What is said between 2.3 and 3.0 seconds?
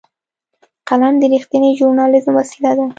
وسیله ده